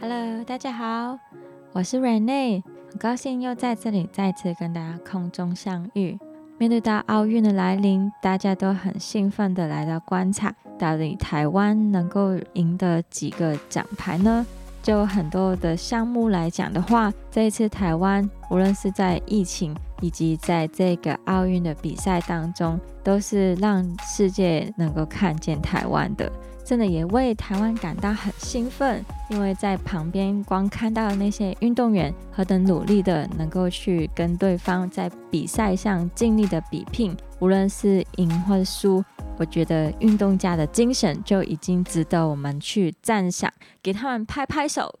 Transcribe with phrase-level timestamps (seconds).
[0.00, 1.18] Hello，大家好，
[1.72, 6.18] 我是 Rene，很高兴又在这里再次跟大家空中相遇。
[6.58, 14.44] 面对到奥运的来临，大家都很兴奋的来到观察，到底台湾能够赢得几个奖牌呢？
[14.82, 26.30] 就很多的项目来讲的话，这一次台湾无论是在疫情以及在这个奥运的比赛当中，都是让世界能够看见台湾的。
[26.64, 39.04] 真的也为台湾感到很兴奋，因为在旁边光看到那些运动员何等努力的能够去跟对方在比赛上尽力的比拼，无论是赢或者输，
[39.36, 44.98] 我觉得运动家的精神就已经值得我们去赞赏，给他们拍拍手。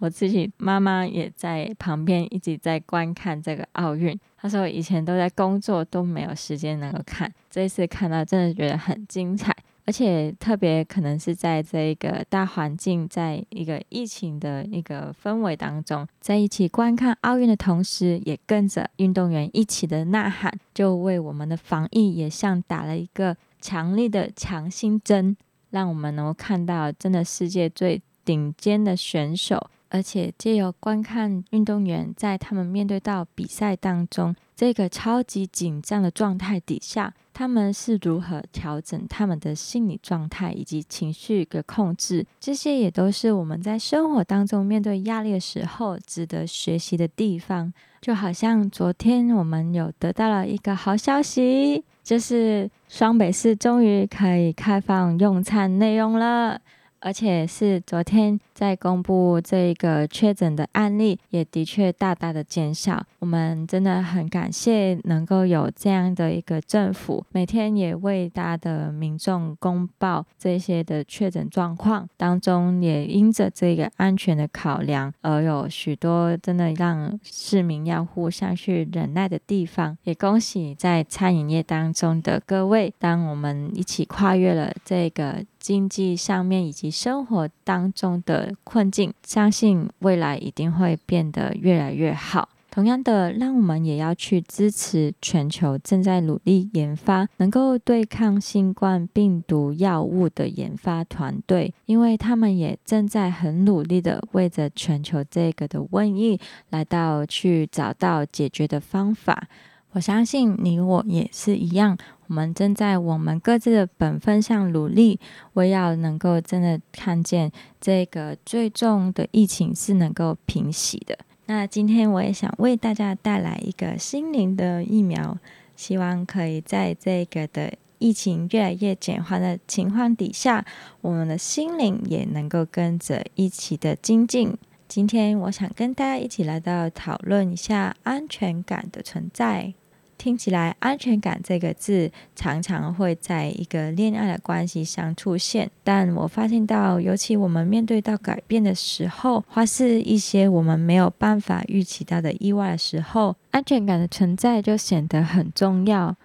[0.00, 9.54] 我自己妈妈也在旁边一直在观看这个奥运，她说以前都在工作都没有时间能够看，这一次看到真的觉得很精彩。
[9.88, 25.34] 而且特别可能是在这一个大环境，在一个疫情的一个氛围当中，在一起观看奥运的同时，也跟着运动员一起的呐喊，就为我们的防疫也像打了一个强力的强心针，
[25.70, 29.70] 让我们能够看到真的世界最顶尖的选手。
[29.90, 47.72] 而且借由观看运动员在他们面对到比赛当中这个超级紧张的状态底下，他们是如何调整他们的心理状态以及情绪的控制，这些也都是我们在生活当中面对压力的时候值得学习的地方。
[48.00, 56.60] 就好像昨天我们有得到了一个好消息，就是双北市终于可以开放用餐内容了。
[57.00, 63.04] 而且是昨天在公布这个确诊的案例，也的确大大的减少。
[63.20, 79.96] 我们真的很感谢能够有这样的一个政府，每天也为大的民众公报这些的确诊状况当中，也因着这个安全的考量，而有许多真的让市民要互相去忍耐的地方。
[80.04, 85.44] 也恭喜在餐饮业当中的各位，当我们一起跨越了这个。
[85.58, 92.48] 经济上面以及生活当中的困境，相信未来一定会变得越来越好。
[92.70, 106.38] 同样的，让我们也要去支持全球正在努力研发能够对抗新冠病毒药物的研发团队，因为他们也正在很努力的为着全球这个的瘟疫
[106.70, 109.48] 来到去找到解决的方法。
[109.98, 111.98] 我相信你我也是一样。
[112.28, 115.18] 我们正在我们各自的本分上努力，
[115.54, 117.50] 为要能够真的看见
[117.80, 121.18] 这个最重的疫情是能够平息的。
[121.46, 125.36] 那今天我也想为大家带来一个心灵的疫苗，
[125.74, 130.64] 希望可以在这个的疫情越来越减缓的情况底下，
[131.00, 134.56] 我们的心灵也能够跟着一起的精进。
[134.86, 139.74] 今天我想跟大家一起来到讨论一下安全感的存在。
[140.18, 145.70] 听起来，安全感这个字常常会在一个恋爱的关系上出现。
[145.84, 156.16] 但我发现到，尤其我们面对到改变的时候，或是一些我们没有办法预期到的意外的时候，安全感的存在就显得很重要。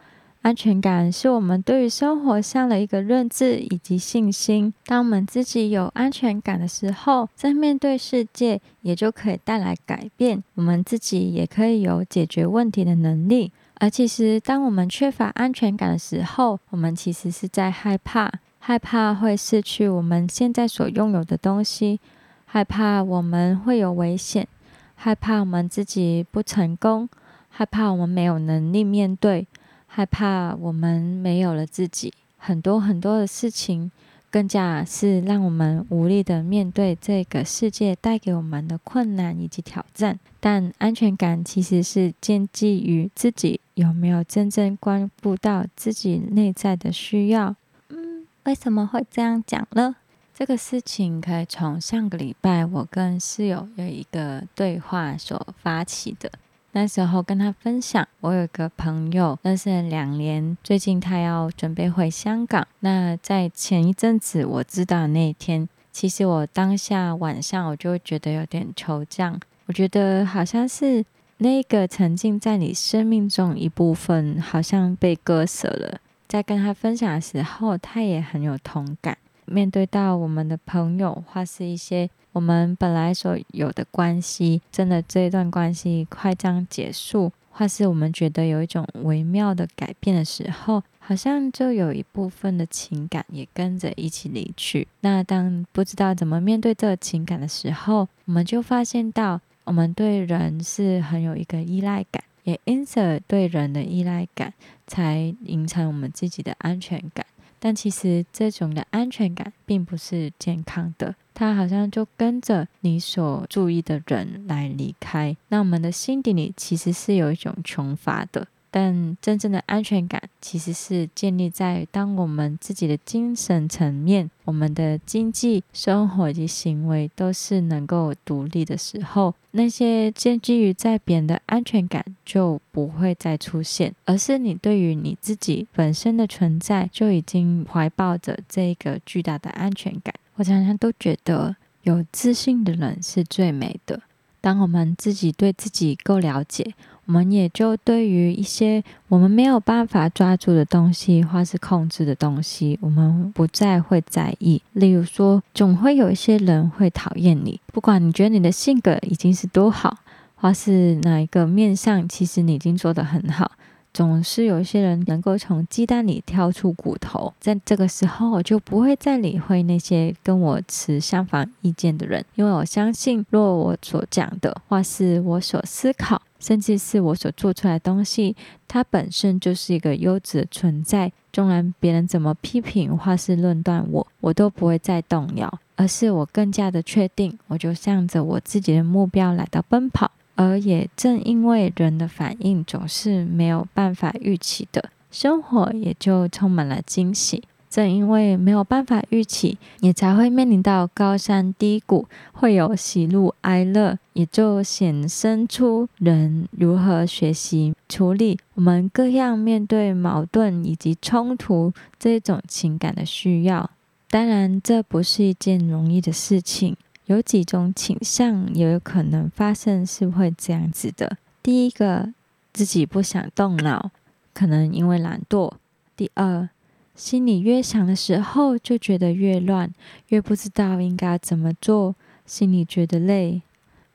[0.42, 4.74] 安全感是我们对于生活上的一个认知以及信心。
[4.86, 10.44] 当我们自己有安全感的时候，在面对世界也就可以带来改变。
[10.56, 13.54] 我们自己也可以有解决问题的能力。
[13.84, 22.00] 而其实，当我们缺乏安全感的时候，我们其实是在害怕，害怕会失去我们现在所拥有的东西，
[22.46, 24.48] 害怕我们会有危险，
[24.96, 27.10] 害怕我们自己不成功，
[27.50, 29.46] 害怕我们没有能力面对，
[29.88, 33.92] 害怕我们没有了自己，很多很多的事情。
[34.32, 40.20] 更加是让我们无力的面对这个世界带给我们的困难以及挑战。
[40.40, 47.56] 但安全感其实是建基于自己有没有真正关顾到自己内在的需要。
[47.90, 49.96] 嗯，为什么会这样讲呢？
[50.34, 56.32] 这个事情可以从上个礼拜我跟室友有一个对话所发起的。
[56.76, 62.68] 那时候跟他分享，我有个朋友认识了两年，最近他要准备回香港。
[62.80, 71.06] 那在前一阵子我知道那一天，其实我当下晚上我就觉得有点惆怅，我觉得好像是
[71.44, 76.00] 那个沉浸在你生命中一部分，好像被割舍了。
[76.28, 79.18] 在跟他分享的时候，他也很有同感。
[79.46, 82.10] 面对到我们的朋友或是一些。
[82.32, 94.88] 我们本来所有的关系，真的这一段关系快将结束，或是我们觉得有一种微妙的改变的时候，好像就有一部分的情感也跟着一起离去。
[95.02, 104.54] 那当不知道怎么面对这个情感的时候，我们就发现到，我们对人是很有一个依赖感，也因此对人的依赖感，
[104.86, 107.26] 才形成我们自己的安全感。
[107.60, 115.36] 但其实这种的安全感并不是健康的，它好像就跟着你所注意的人来离开。
[115.48, 118.46] 那我们的心底里其实是有一种穷乏的。
[118.76, 140.16] 但真正的安全感，其实是建立在当我们自己的精神层面、我们的经济生活以及行为都是能够独立的时候，那些建基于在别人的安全感就不会再出现，而是你对于你自己本身的存在就已经怀抱着这个巨大的安全感。
[140.38, 144.02] 我常常都觉得，有自信的人是最美的。
[144.42, 146.74] 当我们自己对自己够了解。
[147.06, 154.62] 我们也就对于一些我们没有办法抓住的东西，或是控制的东西，我们不再会在意。
[154.74, 159.98] 例如说，总会有一些人会讨厌你，不管你觉得你的性格已经是多好，
[160.36, 163.52] 或是哪一个面相，其实你已经做得很好。
[163.94, 178.36] 总是有一些人能够从鸡蛋里挑出骨头，在这个时候，我就不会再理会那些跟我持相反意见的人，因为我相信，若我所讲的，或是我所思考，甚至是我所做出来的东西，
[178.68, 181.12] 它本身就是一个优质的存在。
[181.32, 190.12] 纵然别人怎么批评或是论断我，我都不会再动摇，而是我更加的确定，我就向着我自己的目标来到奔跑。
[190.36, 197.44] 而也正因为人的反应总是没有办法预期的，生活也就充满了惊喜。
[197.70, 213.70] 正因为没有办法预期，你才会面临到高山低谷，会有喜怒哀乐，也就显生出人如何学习处理我们各样面对矛盾以及冲突这种情感的需要。
[214.10, 216.78] 当然，这不是一件容易的事情。
[217.08, 221.18] 有几种倾向也有可能发生，是会这样子的。
[221.42, 222.14] 第一个，
[222.54, 223.92] 自己不想动脑，
[224.34, 225.52] 可能因为懒惰；
[225.98, 226.48] 第二，
[226.96, 229.74] 心里越想的时候，就觉得越乱，
[230.08, 231.94] 越不知道应该怎么做，
[232.26, 233.42] 心里觉得累；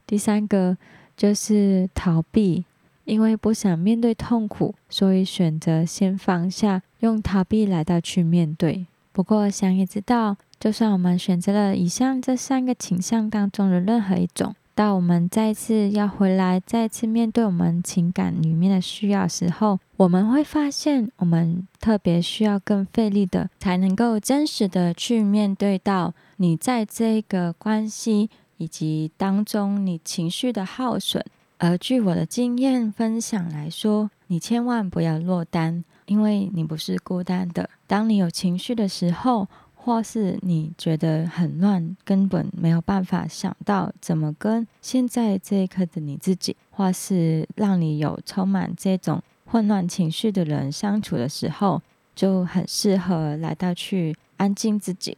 [0.09, 0.77] 第三个，
[1.17, 2.65] 就是逃避，
[3.05, 8.87] 因为不想面对痛苦，所以选择先放下，用逃避来到去面对。
[9.13, 10.37] 不过想也知道。
[10.61, 28.29] 就算我们选择了以上这三个倾向当中的任何一种，到我们再次要回来、再次面对我们情感里面的需要时候，我们会发现，我们特别需要更费力的，才能够真实的去面对到你在这个关系
[28.59, 31.25] 以及当中你情绪的耗损。
[31.57, 37.69] 而据我的经验分享来说，你千万不要落单，因为你不是孤单的。
[37.87, 51.83] 当你有情绪的时候，或是你觉得很乱，根本没有办法想到怎么跟现在这一刻的你自己，或是让你有充满这种混乱情绪的人相处的时候，
[52.15, 55.17] 就很适合来到去安静自己，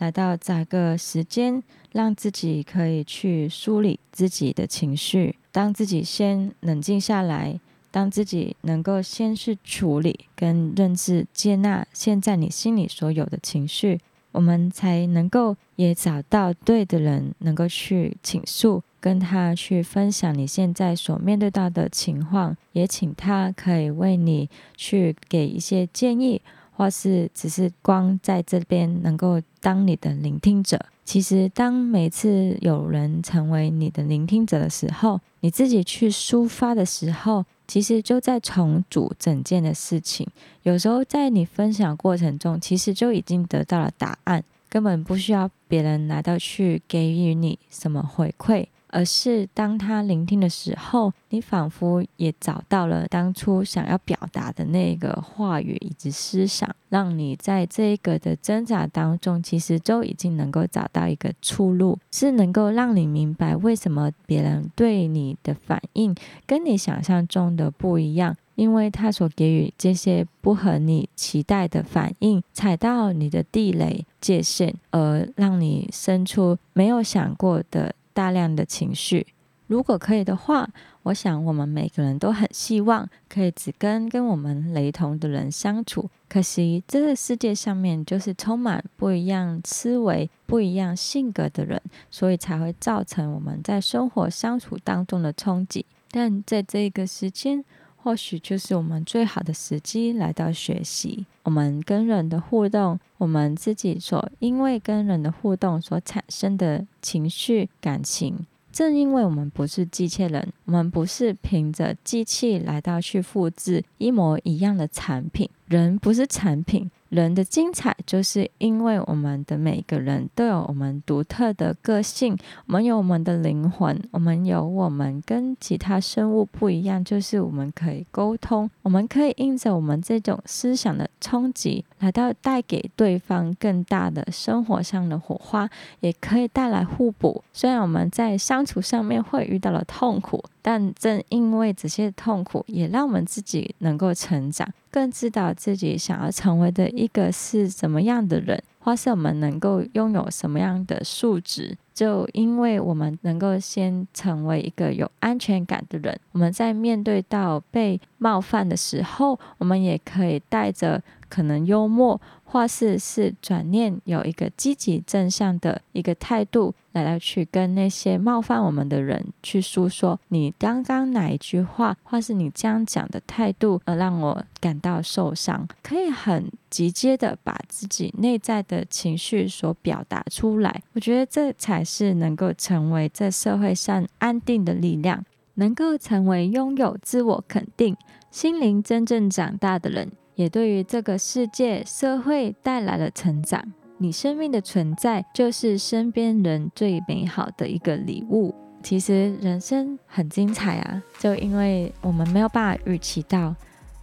[0.00, 1.62] 来到找个时间，
[1.92, 7.60] 让自己可以去梳理自己的情绪，当自己先冷静下来。
[7.92, 13.98] 当自己能够先去处理跟认知、接纳现在你心里所有的情绪，
[14.30, 26.40] 我们才能够也找到对的人，能够去倾诉，跟他去分享你现在所面对到的情况，也请他可以为你去给一些建议，
[26.80, 30.80] 或是只是光在这边能够当你的聆听者。
[31.04, 37.44] 其实，当每次有人成为你的聆听者的时候，你自己去抒发的时候。
[37.68, 40.26] 其实就在重组整件的事情，
[40.64, 48.66] 有时候在你分享过程中，其实就已经得到了答案，根本不需要别人来到去给予你什么回馈。
[48.90, 66.14] 而是当他聆听的时候，你仿佛也找到了当初想要表达的那个话语以及思想，让你在这一个的挣扎当中，其实就已经能够找到一个出路，是能够让你明白为什么别人对你的反应
[66.46, 77.94] 跟你想象中的不一样，因为他所给予这些不合你期待的反应，踩到你的地雷界限，而让你生出没有想过的。
[78.12, 79.26] 大量的情绪，
[79.66, 80.68] 如果可以的话，
[81.04, 86.10] 我想我们每个人都很希望可以只跟跟我们雷同的人相处。
[86.28, 95.84] 可惜这个世界上面就是充满不一样思维、不一样性格的人，所以才会造成我们在生活相处当中的冲击。
[96.12, 97.64] 但在这个时间，
[98.02, 101.26] 或许就是我们最好的时机来到学习。
[101.42, 108.46] 我们跟人的互动，我们自己所因为跟人的互动所产生的情绪、感情。
[108.72, 116.88] 正因为我们不是机器人，我们不是凭着机器来到去复制一模一样的产品，人不是产品。
[117.10, 137.42] 人的精彩，就是因为我们的每个人都有我们独特的个性，我们有我们的灵魂，我们有我们跟其他生物不一样，就是我们可以沟通，我们可以因着我们这种思想的冲击，来到带给对方更大的生活上的火花，也可以带来互补。
[137.52, 140.44] 虽然我们在相处上面会遇到了痛苦。
[140.62, 151.76] 但正因为这些痛苦，也让我们自己能够成长，更知道自己想要成为的一个是怎么样的人，或是我们能够拥有什么样的素质。
[151.92, 162.18] 就因为我们能够先成为一个有安全感的人，我们在面对到被冒犯的时候，我们也可以带着可能幽默。
[162.52, 180.82] 或是是转念，有一个积极正向的一个态度，来来去跟那些冒犯我们的人去诉说，你刚刚哪一句话，或是你这样讲的态度，而让我感到受伤，可以很直接的把自己内在的情绪所表达出来。
[180.94, 187.96] 我觉得这才是能够成为这社会上安定的力量，能够成为拥有自我肯定、
[188.32, 190.10] 心灵真正长大的人。
[190.40, 193.62] 也对于这个世界、社会带来了成长。
[193.98, 198.54] 你生命的存在，就是身边人最美好的一个礼物。
[198.82, 203.54] 其实人生很精彩啊，就因为我们没有办法预期到，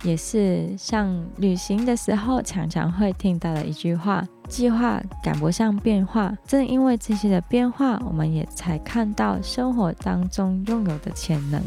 [0.03, 6.37] 也是像旅行的时候常常会听到的一句话：计划赶不上变化。
[6.45, 11.59] 正因为这些的变化，我们也才看到生活当中拥有的潜能。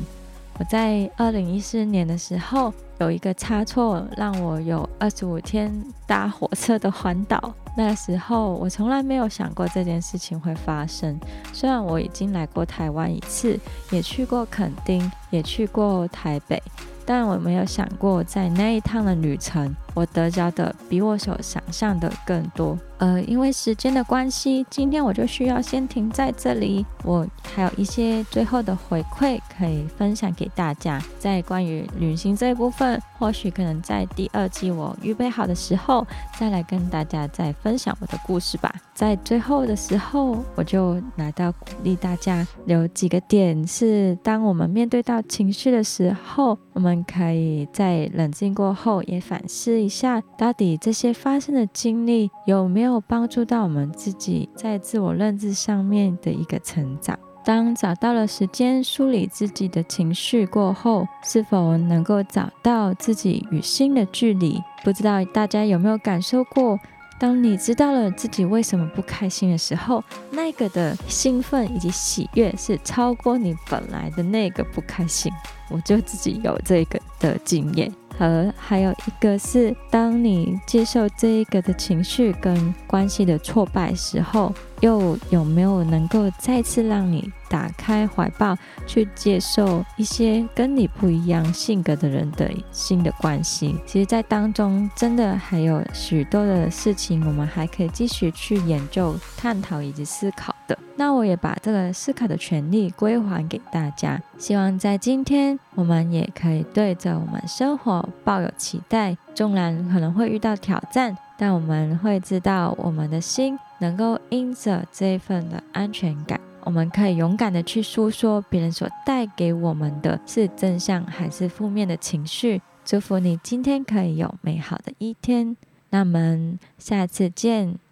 [0.60, 5.72] 我在二零一四年的时候有一个差错，让我有二十五天
[6.06, 7.52] 搭火车的环岛。
[7.76, 11.18] 那时候我从来没有想过这件事情会发生。
[11.52, 13.58] 虽然我已经来过台湾一次，
[13.90, 16.62] 也去过垦丁，也去过台北，
[17.06, 22.78] 但我没有想过在那一趟的旅程，我得着的比我所想象的更多。
[22.98, 26.84] 呃，因为时间的关系，今天我就需要先停在这里。
[27.02, 31.02] 我还有一些最后的回馈可以分享给大家。
[31.18, 36.06] 在关于旅行这一部分，或许可能在第二季我预备好的时候，
[36.38, 38.70] 再来跟大家再分享我的故事吧。
[38.92, 53.00] 在最后的时候，我就来到鼓励大家，有几个点是，当我们面对到情绪的时候，我们可以在冷静过后也反思一下，到底这些发生的经历有没有。
[53.10, 57.18] 帮助到我们自己在自我认知上面的一个成长。
[57.44, 64.60] 当找到了时间梳理自己的情绪过后，是否能够找到自己与心的距离？
[64.84, 66.78] 不知道大家有没有感受过？
[67.18, 75.32] 当你知道了自己为什么不开心的时候，那个的兴奋以及喜悦是超过你本来的那个不开心。
[75.68, 77.92] 我就自己有这个的经验。
[78.20, 88.56] 而还有一个是，当你接受这一个的情绪跟关系的挫败时候，又有没有能够再次让你打开怀抱，
[88.86, 93.76] 去接受一些跟你不一样性格的人的新的关系？
[93.86, 100.78] 其实，在当中真的还有许多的事情，我们还可以继续去研究、探讨以及思考的。
[100.96, 109.16] 那我也把这个思考的权利归还给大家，希望在今天我们也可以对着我们生活抱有期待。
[109.34, 122.62] 纵然可能会遇到挑战，但我们会知道我们的心能够因着这份的安全感，我们可以勇敢的去诉说别人所带给我们的是正向还是负面的情绪。
[122.84, 125.56] 祝福你今天可以有美好的一天。
[125.90, 127.89] 那我们下次见。